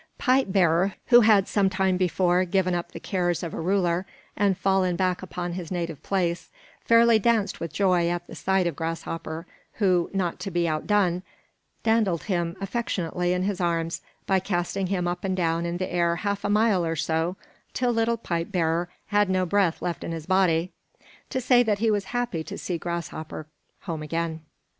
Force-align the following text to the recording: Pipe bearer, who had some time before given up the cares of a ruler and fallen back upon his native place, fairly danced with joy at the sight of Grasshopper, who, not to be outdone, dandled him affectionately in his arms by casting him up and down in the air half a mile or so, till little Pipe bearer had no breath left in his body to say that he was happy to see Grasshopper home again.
Pipe 0.17 0.51
bearer, 0.51 0.95
who 1.09 1.21
had 1.21 1.47
some 1.47 1.69
time 1.69 1.95
before 1.95 2.43
given 2.43 2.73
up 2.73 2.91
the 2.91 2.99
cares 2.99 3.43
of 3.43 3.53
a 3.53 3.61
ruler 3.61 4.07
and 4.35 4.57
fallen 4.57 4.95
back 4.95 5.21
upon 5.21 5.53
his 5.53 5.69
native 5.71 6.01
place, 6.01 6.49
fairly 6.83 7.19
danced 7.19 7.59
with 7.59 7.71
joy 7.71 8.09
at 8.09 8.25
the 8.25 8.33
sight 8.33 8.65
of 8.65 8.75
Grasshopper, 8.75 9.45
who, 9.73 10.09
not 10.11 10.39
to 10.39 10.49
be 10.49 10.67
outdone, 10.67 11.21
dandled 11.83 12.23
him 12.23 12.55
affectionately 12.59 13.31
in 13.31 13.43
his 13.43 13.61
arms 13.61 14.01
by 14.25 14.39
casting 14.39 14.87
him 14.87 15.07
up 15.07 15.23
and 15.23 15.37
down 15.37 15.67
in 15.67 15.77
the 15.77 15.93
air 15.93 16.15
half 16.15 16.43
a 16.43 16.49
mile 16.49 16.83
or 16.83 16.95
so, 16.95 17.35
till 17.75 17.91
little 17.91 18.17
Pipe 18.17 18.51
bearer 18.51 18.89
had 19.09 19.29
no 19.29 19.45
breath 19.45 19.83
left 19.83 20.03
in 20.03 20.11
his 20.13 20.25
body 20.25 20.71
to 21.29 21.39
say 21.39 21.61
that 21.61 21.77
he 21.77 21.91
was 21.91 22.05
happy 22.05 22.43
to 22.43 22.57
see 22.57 22.79
Grasshopper 22.79 23.45
home 23.81 24.01
again. 24.01 24.41